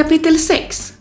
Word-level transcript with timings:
Kapitel 0.00 0.38
6 0.38 0.92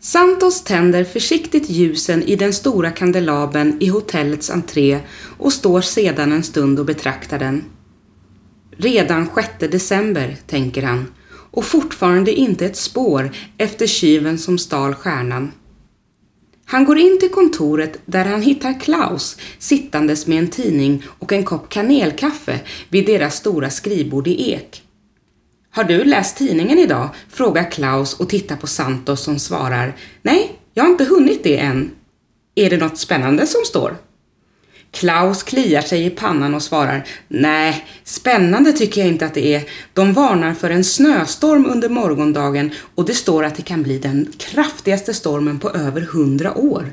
Santos 0.00 0.64
tänder 0.64 1.04
försiktigt 1.04 1.70
ljusen 1.70 2.22
i 2.22 2.36
den 2.36 2.52
stora 2.52 2.90
kandelabern 2.90 3.76
i 3.80 3.88
hotellets 3.88 4.50
entré 4.50 4.98
och 5.38 5.52
står 5.52 5.80
sedan 5.80 6.32
en 6.32 6.42
stund 6.42 6.78
och 6.78 6.86
betraktar 6.86 7.38
den. 7.38 7.64
Redan 8.76 9.28
6 9.34 9.48
december, 9.58 10.36
tänker 10.46 10.82
han, 10.82 11.06
och 11.30 11.64
fortfarande 11.64 12.32
inte 12.32 12.66
ett 12.66 12.76
spår 12.76 13.30
efter 13.58 13.86
tjuven 13.86 14.38
som 14.38 14.58
stal 14.58 14.94
stjärnan. 14.94 15.52
Han 16.64 16.84
går 16.84 16.98
in 16.98 17.18
till 17.20 17.30
kontoret 17.30 18.00
där 18.06 18.24
han 18.24 18.42
hittar 18.42 18.80
Klaus 18.80 19.36
sittandes 19.58 20.26
med 20.26 20.38
en 20.38 20.48
tidning 20.48 21.02
och 21.18 21.32
en 21.32 21.44
kopp 21.44 21.68
kanelkaffe 21.68 22.60
vid 22.88 23.06
deras 23.06 23.36
stora 23.36 23.70
skrivbord 23.70 24.28
i 24.28 24.52
ek. 24.52 24.83
Har 25.74 25.84
du 25.84 26.04
läst 26.04 26.36
tidningen 26.36 26.78
idag? 26.78 27.08
frågar 27.28 27.70
Klaus 27.70 28.14
och 28.14 28.28
tittar 28.28 28.56
på 28.56 28.66
Santos 28.66 29.20
som 29.24 29.38
svarar 29.38 29.96
Nej, 30.22 30.52
jag 30.74 30.84
har 30.84 30.90
inte 30.90 31.04
hunnit 31.04 31.44
det 31.44 31.58
än. 31.58 31.90
Är 32.54 32.70
det 32.70 32.76
något 32.76 32.98
spännande 32.98 33.46
som 33.46 33.60
står? 33.64 33.96
Klaus 34.90 35.42
kliar 35.42 35.82
sig 35.82 36.06
i 36.06 36.10
pannan 36.10 36.54
och 36.54 36.62
svarar 36.62 37.06
Nej, 37.28 37.86
spännande 38.04 38.72
tycker 38.72 39.00
jag 39.00 39.08
inte 39.08 39.26
att 39.26 39.34
det 39.34 39.54
är. 39.54 39.62
De 39.92 40.12
varnar 40.12 40.54
för 40.54 40.70
en 40.70 40.84
snöstorm 40.84 41.66
under 41.66 41.88
morgondagen 41.88 42.70
och 42.94 43.06
det 43.06 43.14
står 43.14 43.44
att 43.44 43.56
det 43.56 43.62
kan 43.62 43.82
bli 43.82 43.98
den 43.98 44.32
kraftigaste 44.38 45.14
stormen 45.14 45.58
på 45.58 45.70
över 45.70 46.00
hundra 46.00 46.58
år. 46.58 46.92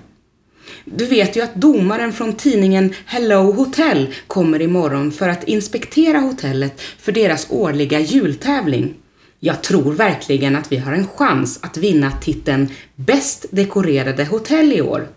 Du 0.86 1.06
vet 1.06 1.36
ju 1.36 1.42
att 1.42 1.56
domaren 1.56 2.14
från 2.14 2.34
tidningen 2.34 2.94
Hello 3.06 3.52
Hotel 3.52 4.14
kommer 4.28 4.62
imorgon 4.62 5.12
för 5.12 5.30
att 5.30 5.44
inspektera 5.44 6.20
hotellet 6.20 6.82
för 6.82 7.12
deras 7.12 7.48
årliga 7.50 8.00
jultävling. 8.00 8.94
Jag 9.40 9.64
tror 9.64 9.94
verkligen 9.94 10.56
att 10.56 10.72
vi 10.72 10.78
har 10.78 10.94
en 10.94 11.08
chans 11.08 11.60
att 11.64 11.78
vinna 11.78 12.12
titeln 12.12 12.70
Bäst 12.96 13.46
dekorerade 13.52 14.26
hotell 14.26 14.74
i 14.74 14.82
år. 14.82 15.08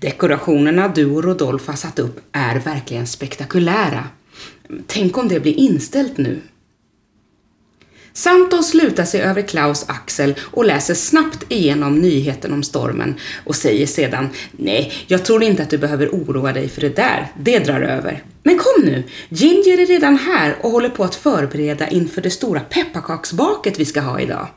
Dekorationerna 0.00 0.88
du 0.88 1.06
och 1.06 1.24
Rodolf 1.24 1.66
har 1.66 1.74
satt 1.74 1.98
upp 1.98 2.20
är 2.32 2.58
verkligen 2.58 3.06
spektakulära. 3.06 4.04
Tänk 4.86 5.18
om 5.18 5.28
det 5.28 5.40
blir 5.40 5.54
inställt 5.54 6.18
nu. 6.18 6.40
Santos 8.18 8.74
lutar 8.74 9.04
sig 9.04 9.20
över 9.20 9.42
Klaus 9.42 9.84
axel 9.88 10.34
och 10.40 10.64
läser 10.64 10.94
snabbt 10.94 11.44
igenom 11.48 11.98
nyheten 11.98 12.52
om 12.52 12.62
stormen 12.62 13.14
och 13.44 13.56
säger 13.56 13.86
sedan 13.86 14.28
Nej, 14.52 14.92
jag 15.06 15.24
tror 15.24 15.42
inte 15.42 15.62
att 15.62 15.70
du 15.70 15.78
behöver 15.78 16.08
oroa 16.08 16.52
dig 16.52 16.68
för 16.68 16.80
det 16.80 16.96
där. 16.96 17.32
Det 17.40 17.58
drar 17.58 17.80
över. 17.80 18.22
Men 18.42 18.58
kom 18.58 18.84
nu! 18.84 19.02
Ginger 19.28 19.80
är 19.80 19.86
redan 19.86 20.16
här 20.16 20.56
och 20.60 20.70
håller 20.70 20.88
på 20.88 21.04
att 21.04 21.14
förbereda 21.14 21.88
inför 21.88 22.20
det 22.20 22.30
stora 22.30 22.60
pepparkaksbaket 22.60 23.80
vi 23.80 23.84
ska 23.84 24.00
ha 24.00 24.20
idag. 24.20 24.48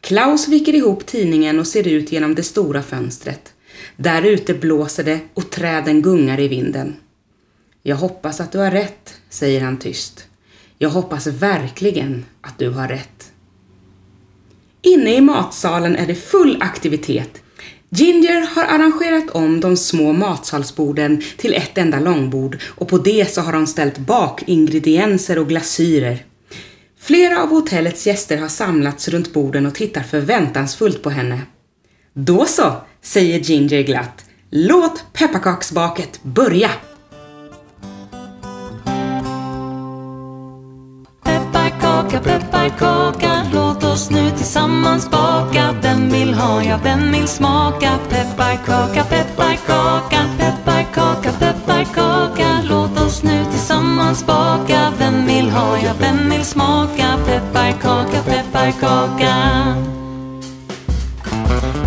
Klaus 0.00 0.48
viker 0.48 0.74
ihop 0.74 1.06
tidningen 1.06 1.58
och 1.58 1.66
ser 1.66 1.88
ut 1.88 2.12
genom 2.12 2.34
det 2.34 2.42
stora 2.42 2.82
fönstret. 2.82 3.52
Där 3.96 4.22
ute 4.22 4.54
blåser 4.54 5.04
det 5.04 5.20
och 5.34 5.50
träden 5.50 6.02
gungar 6.02 6.40
i 6.40 6.48
vinden. 6.48 6.96
Jag 7.82 7.96
hoppas 7.96 8.40
att 8.40 8.52
du 8.52 8.58
har 8.58 8.70
rätt, 8.70 9.14
säger 9.30 9.60
han 9.60 9.76
tyst. 9.76 10.26
Jag 10.82 10.90
hoppas 10.90 11.26
verkligen 11.26 12.24
att 12.40 12.58
du 12.58 12.70
har 12.70 12.88
rätt. 12.88 13.32
Inne 14.82 15.14
i 15.14 15.20
matsalen 15.20 15.96
är 15.96 16.06
det 16.06 16.14
full 16.14 16.58
aktivitet. 16.60 17.42
Ginger 17.90 18.46
har 18.54 18.64
arrangerat 18.64 19.30
om 19.30 19.60
de 19.60 19.76
små 19.76 20.12
matsalsborden 20.12 21.22
till 21.36 21.54
ett 21.54 21.78
enda 21.78 22.00
långbord 22.00 22.58
och 22.62 22.88
på 22.88 22.98
det 22.98 23.30
så 23.30 23.40
har 23.40 23.52
de 23.52 23.66
ställt 23.66 23.98
bakingredienser 23.98 25.38
och 25.38 25.48
glasyrer. 25.48 26.24
Flera 26.98 27.42
av 27.42 27.48
hotellets 27.48 28.06
gäster 28.06 28.38
har 28.38 28.48
samlats 28.48 29.08
runt 29.08 29.32
borden 29.32 29.66
och 29.66 29.74
tittar 29.74 30.02
förväntansfullt 30.02 31.02
på 31.02 31.10
henne. 31.10 31.40
Då 32.14 32.44
så, 32.44 32.76
säger 33.02 33.38
Ginger 33.38 33.82
glatt. 33.82 34.24
Låt 34.50 35.04
pepparkaksbaket 35.12 36.22
börja! 36.22 36.70
Pepparkaka, 42.12 42.38
pepparkaka, 42.38 43.42
låt 43.52 43.84
oss 43.84 44.10
nu 44.10 44.30
tillsammans 44.30 45.10
baka. 45.10 45.74
Vem 45.82 46.10
vill 46.10 46.34
ha, 46.34 46.62
ja 46.62 46.78
vem 46.82 47.12
vill 47.12 47.28
smaka? 47.28 47.98
Pepparkaka, 48.08 49.04
pepparkaka, 49.04 50.18
pepparkaka, 50.38 51.32
pepparkaka, 51.32 52.62
låt 52.68 53.00
oss 53.00 53.22
nu 53.22 53.44
tillsammans 53.44 54.26
baka. 54.26 54.92
Vem 54.98 55.26
vill 55.26 55.50
ha, 55.50 55.76
ja 55.84 55.92
vem 55.98 56.30
vill 56.30 56.44
smaka? 56.44 57.18
Pepparkaka, 57.26 58.22
pepparkaka. 58.22 59.34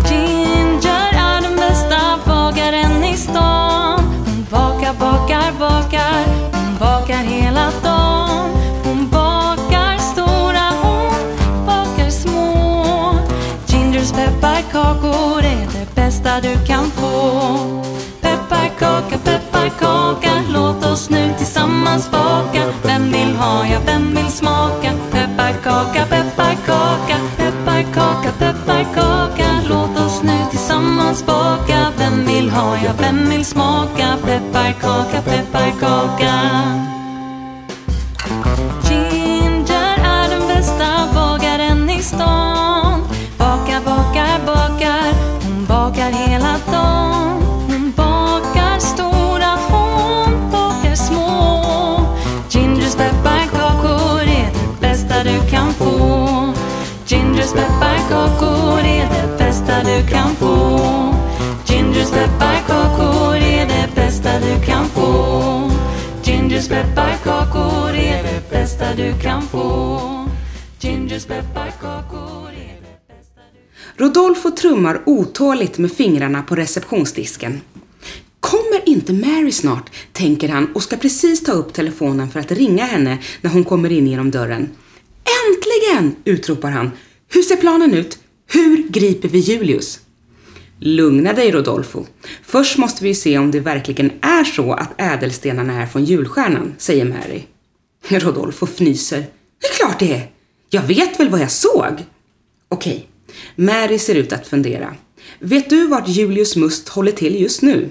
Ginger 0.08 1.10
är 1.14 1.42
den 1.42 1.56
bästa 1.56 2.18
bagaren 2.26 3.04
i 3.04 3.16
stan. 3.16 4.00
Hon 4.26 4.46
bakar, 4.50 4.94
bakar, 4.98 5.52
bakar, 5.58 6.24
hon 6.52 6.78
bakar 6.78 7.24
hela 7.24 7.45
bästa 16.36 16.40
du 16.40 16.66
kan 16.66 16.90
få. 16.90 17.82
Pepparkaka, 18.20 19.18
pepparkaka, 19.24 20.42
låt 20.52 20.84
oss 20.84 21.10
nu 21.10 21.34
tillsammans 21.38 22.10
baka. 22.10 22.72
Vem 22.82 23.12
vill 23.12 23.36
ha, 23.36 23.66
ja 23.66 23.80
vem 23.86 24.14
vill 24.14 24.30
smaka? 24.30 24.92
Pepparkaka, 25.12 26.06
pepparkaka, 26.10 27.16
pepparkaka, 27.36 28.32
pepparkaka, 28.38 29.60
låt 29.68 30.00
oss 30.06 30.22
nu 30.22 30.38
tillsammans 30.50 31.26
baka. 31.26 31.92
Vem 31.98 32.24
vill 32.26 32.50
ha, 32.50 32.76
ja 32.84 32.92
vem 32.98 33.28
vill 33.28 33.44
smaka? 33.44 34.16
Pepparkaka, 34.24 35.22
pepparkaka. 35.22 36.95
Gingers 66.56 66.68
pepparkakor 66.68 67.90
är 67.90 68.22
det 68.22 68.50
bästa 68.50 68.94
du 68.94 69.14
kan 69.22 69.42
få. 69.42 70.00
Gingers 70.80 71.26
pepparkakor 71.26 72.48
är 72.48 72.80
det 72.80 73.14
bästa 73.14 73.40
du 73.96 74.04
Rodolfo 74.04 74.50
trummar 74.50 75.02
otåligt 75.06 75.78
med 75.78 75.92
fingrarna 75.92 76.42
på 76.42 76.56
receptionsdisken. 76.56 77.60
Kommer 78.40 78.88
inte 78.88 79.12
Mary 79.12 79.52
snart, 79.52 79.90
tänker 80.12 80.48
han 80.48 80.72
och 80.74 80.82
ska 80.82 80.96
precis 80.96 81.44
ta 81.44 81.52
upp 81.52 81.72
telefonen 81.72 82.30
för 82.30 82.40
att 82.40 82.52
ringa 82.52 82.84
henne 82.84 83.18
när 83.40 83.50
hon 83.50 83.64
kommer 83.64 83.92
in 83.92 84.06
genom 84.06 84.30
dörren. 84.30 84.68
Äntligen! 85.48 86.16
utropar 86.24 86.70
han. 86.70 86.90
Hur 87.28 87.42
ser 87.42 87.56
planen 87.56 87.94
ut? 87.94 88.18
Hur 88.46 88.88
griper 88.88 89.28
vi 89.28 89.38
Julius? 89.38 90.00
Lugna 90.78 91.32
dig 91.32 91.50
Rodolfo. 91.50 92.06
Först 92.42 92.78
måste 92.78 93.04
vi 93.04 93.14
se 93.14 93.38
om 93.38 93.50
det 93.50 93.60
verkligen 93.60 94.12
är 94.20 94.44
så 94.44 94.72
att 94.72 95.00
ädelstenarna 95.00 95.82
är 95.82 95.86
från 95.86 96.04
julstjärnan, 96.04 96.74
säger 96.78 97.04
Mary. 97.04 97.42
Rodolfo 98.20 98.66
fnyser. 98.66 99.26
Det 99.60 99.66
är 99.66 99.74
klart 99.74 99.98
det 99.98 100.12
är. 100.12 100.30
Jag 100.70 100.82
vet 100.82 101.20
väl 101.20 101.28
vad 101.28 101.40
jag 101.40 101.50
såg? 101.50 102.04
Okej, 102.68 103.08
Mary 103.56 103.98
ser 103.98 104.14
ut 104.14 104.32
att 104.32 104.46
fundera. 104.46 104.94
Vet 105.38 105.70
du 105.70 105.86
vart 105.86 106.08
Julius 106.08 106.56
Must 106.56 106.88
håller 106.88 107.12
till 107.12 107.40
just 107.40 107.62
nu? 107.62 107.88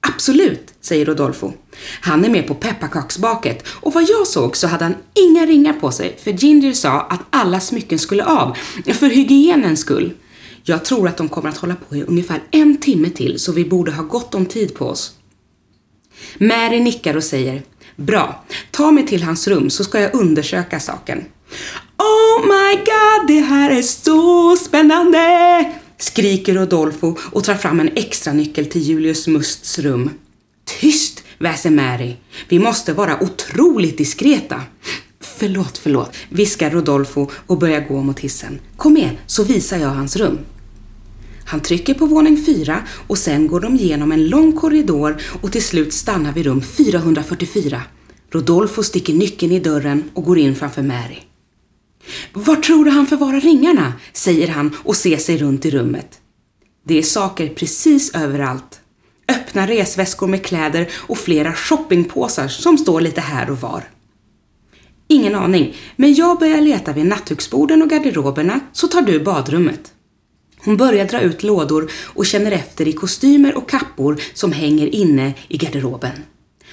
Absolut, 0.00 0.74
säger 0.80 1.06
Rodolfo. 1.06 1.52
Han 2.00 2.24
är 2.24 2.30
med 2.30 2.46
på 2.46 2.54
pepparkaksbaket 2.54 3.66
och 3.68 3.94
vad 3.94 4.02
jag 4.08 4.26
såg 4.26 4.56
så 4.56 4.66
hade 4.66 4.84
han 4.84 4.94
inga 5.14 5.46
ringar 5.46 5.72
på 5.72 5.90
sig 5.90 6.16
för 6.24 6.30
Ginger 6.30 6.72
sa 6.72 7.00
att 7.00 7.20
alla 7.30 7.60
smycken 7.60 7.98
skulle 7.98 8.24
av, 8.24 8.56
för 8.86 9.06
hygienens 9.06 9.80
skull. 9.80 10.12
Jag 10.62 10.84
tror 10.84 11.08
att 11.08 11.16
de 11.16 11.28
kommer 11.28 11.48
att 11.48 11.56
hålla 11.56 11.74
på 11.88 11.96
i 11.96 12.02
ungefär 12.02 12.42
en 12.50 12.76
timme 12.76 13.10
till 13.10 13.38
så 13.38 13.52
vi 13.52 13.64
borde 13.64 13.92
ha 13.92 14.02
gott 14.02 14.34
om 14.34 14.46
tid 14.46 14.74
på 14.74 14.86
oss. 14.86 15.12
Mary 16.38 16.80
nickar 16.80 17.16
och 17.16 17.24
säger 17.24 17.62
Bra, 17.96 18.44
ta 18.70 18.90
mig 18.90 19.06
till 19.06 19.22
hans 19.22 19.48
rum 19.48 19.70
så 19.70 19.84
ska 19.84 20.00
jag 20.00 20.14
undersöka 20.14 20.80
saken. 20.80 21.24
Oh 21.98 22.46
my 22.46 22.76
god, 22.76 23.28
det 23.28 23.40
här 23.40 23.70
är 23.70 23.82
så 23.82 24.56
spännande! 24.56 25.72
skriker 26.02 26.54
Rodolfo 26.54 27.16
och 27.32 27.44
tar 27.44 27.54
fram 27.54 27.80
en 27.80 27.90
extra 27.96 28.32
nyckel 28.32 28.66
till 28.66 28.82
Julius 28.82 29.26
Musts 29.26 29.78
rum. 29.78 30.10
Tyst, 30.80 31.24
väser 31.38 31.70
Mary. 31.70 32.16
Vi 32.48 32.58
måste 32.58 32.92
vara 32.92 33.22
otroligt 33.22 33.98
diskreta. 33.98 34.60
Förlåt, 35.42 35.78
förlåt, 35.78 36.16
viskar 36.28 36.70
Rodolfo 36.70 37.30
och 37.46 37.58
börjar 37.58 37.80
gå 37.80 38.02
mot 38.02 38.20
hissen. 38.20 38.60
Kom 38.76 38.92
med 38.92 39.10
så 39.26 39.44
visar 39.44 39.78
jag 39.78 39.88
hans 39.88 40.16
rum. 40.16 40.38
Han 41.44 41.60
trycker 41.60 41.94
på 41.94 42.06
våning 42.06 42.44
fyra 42.46 42.82
och 43.06 43.18
sen 43.18 43.46
går 43.48 43.60
de 43.60 43.76
genom 43.76 44.12
en 44.12 44.28
lång 44.28 44.52
korridor 44.52 45.22
och 45.42 45.52
till 45.52 45.62
slut 45.62 45.92
stannar 45.92 46.32
vid 46.32 46.44
rum 46.44 46.62
444. 46.62 47.82
Rodolfo 48.30 48.82
sticker 48.82 49.14
nyckeln 49.14 49.52
i 49.52 49.60
dörren 49.60 50.10
och 50.14 50.24
går 50.24 50.38
in 50.38 50.54
framför 50.54 50.82
Mary. 50.82 51.18
Var 52.32 52.56
tror 52.56 52.84
du 52.84 52.90
han 52.90 53.06
förvarar 53.06 53.40
ringarna? 53.40 53.92
säger 54.12 54.48
han 54.48 54.76
och 54.78 54.96
ser 54.96 55.16
sig 55.16 55.38
runt 55.38 55.64
i 55.64 55.70
rummet. 55.70 56.20
Det 56.86 56.98
är 56.98 57.02
saker 57.02 57.48
precis 57.48 58.14
överallt. 58.14 58.80
Öppna 59.28 59.66
resväskor 59.66 60.26
med 60.26 60.44
kläder 60.44 60.88
och 60.92 61.18
flera 61.18 61.52
shoppingpåsar 61.52 62.48
som 62.48 62.78
står 62.78 63.00
lite 63.00 63.20
här 63.20 63.50
och 63.50 63.60
var. 63.60 63.84
Ingen 65.12 65.34
aning, 65.34 65.76
men 65.96 66.14
jag 66.14 66.38
börjar 66.38 66.60
leta 66.60 66.92
vid 66.92 67.06
nattduksborden 67.06 67.82
och 67.82 67.90
garderoberna 67.90 68.60
så 68.72 68.88
tar 68.88 69.02
du 69.02 69.20
badrummet. 69.20 69.92
Hon 70.58 70.76
börjar 70.76 71.04
dra 71.04 71.20
ut 71.20 71.42
lådor 71.42 71.90
och 72.04 72.26
känner 72.26 72.52
efter 72.52 72.88
i 72.88 72.92
kostymer 72.92 73.56
och 73.56 73.70
kappor 73.70 74.20
som 74.34 74.52
hänger 74.52 74.94
inne 74.94 75.34
i 75.48 75.56
garderoben. 75.56 76.12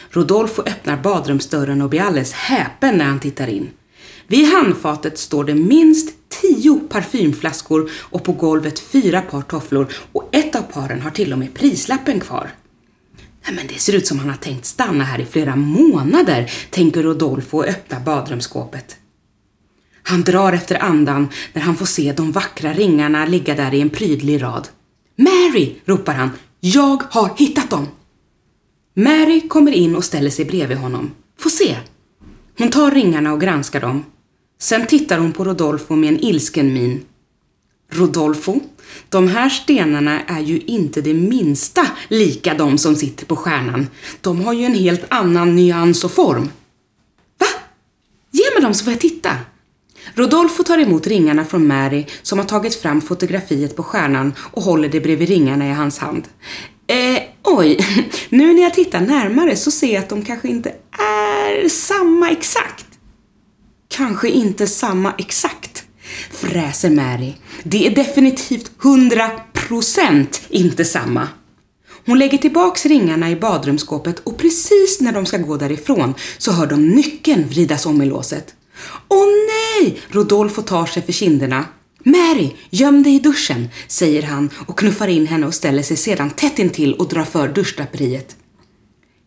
Rodolfo 0.09 0.61
öppnar 0.61 0.97
badrumsdörren 0.97 1.81
och 1.81 1.89
blir 1.89 2.01
alldeles 2.01 2.33
häpen 2.33 2.97
när 2.97 3.05
han 3.05 3.19
tittar 3.19 3.47
in. 3.47 3.69
Vid 4.27 4.47
handfatet 4.47 5.17
står 5.17 5.43
det 5.43 5.55
minst 5.55 6.13
tio 6.41 6.79
parfymflaskor 6.89 7.91
och 7.95 8.23
på 8.23 8.31
golvet 8.31 8.79
fyra 8.79 9.21
par 9.21 9.41
tofflor 9.41 9.87
och 10.11 10.29
ett 10.31 10.55
av 10.55 10.61
paren 10.61 11.01
har 11.01 11.11
till 11.11 11.33
och 11.33 11.39
med 11.39 11.53
prislappen 11.53 12.19
kvar. 12.19 12.49
Nej, 13.49 13.55
men 13.55 13.67
det 13.67 13.79
ser 13.79 13.95
ut 13.95 14.07
som 14.07 14.19
han 14.19 14.29
har 14.29 14.37
tänkt 14.37 14.65
stanna 14.65 15.03
här 15.03 15.21
i 15.21 15.25
flera 15.25 15.55
månader, 15.55 16.51
tänker 16.69 17.03
Rodolfo 17.03 17.57
och 17.57 17.67
öppnar 17.67 17.99
badrumsskåpet. 17.99 18.97
Han 20.03 20.23
drar 20.23 20.53
efter 20.53 20.83
andan 20.83 21.27
när 21.53 21.61
han 21.61 21.75
får 21.75 21.85
se 21.85 22.13
de 22.13 22.31
vackra 22.31 22.73
ringarna 22.73 23.25
ligga 23.25 23.55
där 23.55 23.73
i 23.73 23.81
en 23.81 23.89
prydlig 23.89 24.43
rad. 24.43 24.67
Mary! 25.15 25.75
ropar 25.85 26.13
han. 26.13 26.29
Jag 26.59 27.03
har 27.09 27.35
hittat 27.37 27.69
dem! 27.69 27.87
Mary 28.93 29.47
kommer 29.47 29.71
in 29.71 29.95
och 29.95 30.05
ställer 30.05 30.29
sig 30.29 30.45
bredvid 30.45 30.77
honom. 30.77 31.11
Få 31.39 31.49
se! 31.49 31.77
Hon 32.57 32.69
tar 32.69 32.91
ringarna 32.91 33.33
och 33.33 33.41
granskar 33.41 33.81
dem. 33.81 34.05
Sen 34.59 34.87
tittar 34.87 35.19
hon 35.19 35.31
på 35.31 35.43
Rodolfo 35.43 35.95
med 35.95 36.09
en 36.09 36.19
ilsken 36.19 36.73
min. 36.73 37.05
Rodolfo, 37.91 38.59
de 39.09 39.27
här 39.27 39.49
stenarna 39.49 40.21
är 40.21 40.39
ju 40.39 40.59
inte 40.59 41.01
det 41.01 41.13
minsta 41.13 41.87
lika 42.07 42.53
de 42.53 42.77
som 42.77 42.95
sitter 42.95 43.25
på 43.25 43.35
stjärnan. 43.35 43.87
De 44.21 44.41
har 44.41 44.53
ju 44.53 44.65
en 44.65 44.73
helt 44.73 45.05
annan 45.09 45.55
nyans 45.55 46.03
och 46.03 46.11
form. 46.11 46.51
Va? 47.39 47.47
Ge 48.31 48.43
mig 48.53 48.61
dem 48.61 48.73
så 48.73 48.83
får 48.83 48.93
jag 48.93 49.01
titta. 49.01 49.31
Rodolfo 50.13 50.63
tar 50.63 50.77
emot 50.77 51.07
ringarna 51.07 51.45
från 51.45 51.67
Mary 51.67 52.05
som 52.21 52.39
har 52.39 52.45
tagit 52.45 52.75
fram 52.75 53.01
fotografiet 53.01 53.75
på 53.75 53.83
stjärnan 53.83 54.33
och 54.39 54.63
håller 54.63 54.89
det 54.89 54.99
bredvid 54.99 55.29
ringarna 55.29 55.67
i 55.67 55.71
hans 55.71 55.97
hand. 55.97 56.27
Eh, 56.87 57.21
oj, 57.43 57.79
nu 58.29 58.53
när 58.53 58.61
jag 58.61 58.73
tittar 58.73 59.01
närmare 59.01 59.55
så 59.55 59.71
ser 59.71 59.93
jag 59.93 60.03
att 60.03 60.09
de 60.09 60.25
kanske 60.25 60.47
inte 60.47 60.69
är 60.91 61.69
samma 61.69 62.29
exakt. 62.29 62.85
Kanske 63.87 64.29
inte 64.29 64.67
samma 64.67 65.13
exakt, 65.17 65.68
fräser 66.31 66.89
Mary. 66.89 67.33
Det 67.63 67.87
är 67.87 67.95
definitivt 67.95 68.71
100% 68.81 70.27
inte 70.49 70.85
samma. 70.85 71.27
Hon 72.05 72.19
lägger 72.19 72.37
tillbaks 72.37 72.85
ringarna 72.85 73.29
i 73.29 73.35
badrumsskåpet 73.35 74.19
och 74.19 74.37
precis 74.37 75.01
när 75.01 75.11
de 75.11 75.25
ska 75.25 75.37
gå 75.37 75.57
därifrån 75.57 76.13
så 76.37 76.51
hör 76.51 76.67
de 76.67 76.89
nyckeln 76.89 77.47
vridas 77.47 77.85
om 77.85 78.01
i 78.01 78.05
låset. 78.05 78.53
Åh 79.07 79.25
nej! 79.25 79.99
Rodolfo 80.09 80.61
tar 80.61 80.85
sig 80.85 81.03
för 81.03 81.11
kinderna. 81.11 81.65
Mary, 82.03 82.51
göm 82.69 83.03
dig 83.03 83.15
i 83.15 83.19
duschen, 83.19 83.69
säger 83.87 84.23
han 84.23 84.49
och 84.67 84.79
knuffar 84.79 85.07
in 85.07 85.27
henne 85.27 85.47
och 85.47 85.53
ställer 85.53 85.83
sig 85.83 85.97
sedan 85.97 86.29
tätt 86.29 86.59
intill 86.59 86.93
och 86.93 87.07
drar 87.07 87.23
för 87.23 87.47
duschdraperiet. 87.47 88.35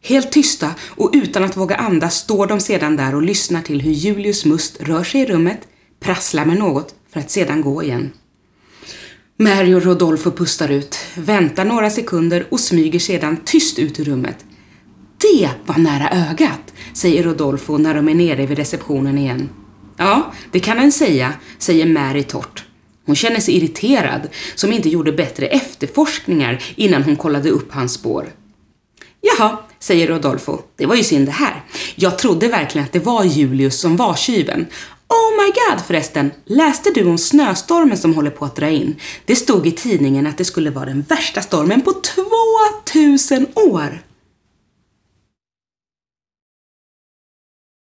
Helt 0.02 0.32
tysta 0.32 0.70
och 0.88 1.10
utan 1.14 1.44
att 1.44 1.56
våga 1.56 1.76
andas 1.76 2.16
står 2.16 2.46
de 2.46 2.60
sedan 2.60 2.96
där 2.96 3.14
och 3.14 3.22
lyssnar 3.22 3.62
till 3.62 3.80
hur 3.80 3.92
Julius 3.92 4.44
Must 4.44 4.82
rör 4.82 5.04
sig 5.04 5.20
i 5.20 5.26
rummet, 5.26 5.60
prasslar 6.02 6.44
med 6.44 6.56
något 6.56 6.94
för 7.12 7.20
att 7.20 7.30
sedan 7.30 7.60
gå 7.60 7.82
igen. 7.82 8.12
Mary 9.36 9.74
och 9.74 9.82
Rodolfo 9.82 10.30
pustar 10.30 10.68
ut, 10.68 10.98
väntar 11.14 11.64
några 11.64 11.90
sekunder 11.90 12.46
och 12.50 12.60
smyger 12.60 12.98
sedan 12.98 13.36
tyst 13.44 13.78
ut 13.78 14.00
ur 14.00 14.04
rummet. 14.04 14.36
Det 15.18 15.50
var 15.66 15.78
nära 15.78 16.10
ögat, 16.30 16.72
säger 16.94 17.22
Rodolfo 17.22 17.78
när 17.78 17.94
de 17.94 18.08
är 18.08 18.14
nere 18.14 18.46
vid 18.46 18.58
receptionen 18.58 19.18
igen. 19.18 19.48
Ja, 19.96 20.32
det 20.52 20.60
kan 20.60 20.78
en 20.78 20.92
säga, 20.92 21.32
säger 21.58 21.86
Mary 21.86 22.22
torrt. 22.22 22.64
Hon 23.06 23.16
känner 23.16 23.40
sig 23.40 23.56
irriterad, 23.56 24.28
som 24.54 24.72
inte 24.72 24.88
gjorde 24.88 25.12
bättre 25.12 25.46
efterforskningar 25.46 26.62
innan 26.76 27.02
hon 27.02 27.16
kollade 27.16 27.50
upp 27.50 27.72
hans 27.72 27.92
spår. 27.92 28.32
Jaha, 29.20 29.58
säger 29.78 30.08
Rodolfo. 30.08 30.58
Det 30.76 30.86
var 30.86 30.94
ju 30.94 31.02
synd 31.02 31.26
det 31.26 31.32
här. 31.32 31.64
Jag 31.94 32.18
trodde 32.18 32.48
verkligen 32.48 32.84
att 32.84 32.92
det 32.92 32.98
var 32.98 33.24
Julius 33.24 33.80
som 33.80 33.96
var 33.96 34.14
tjuven. 34.14 34.66
Oh 35.12 35.44
my 35.44 35.52
god 35.52 35.86
förresten, 35.86 36.30
läste 36.44 36.90
du 36.90 37.08
om 37.08 37.18
snöstormen 37.18 37.96
som 37.96 38.14
håller 38.14 38.30
på 38.30 38.44
att 38.44 38.56
dra 38.56 38.68
in? 38.68 38.96
Det 39.24 39.36
stod 39.36 39.66
i 39.66 39.72
tidningen 39.72 40.26
att 40.26 40.38
det 40.38 40.44
skulle 40.44 40.70
vara 40.70 40.84
den 40.84 41.02
värsta 41.02 41.42
stormen 41.42 41.80
på 41.80 41.92
2000 41.92 43.46
år. 43.54 44.02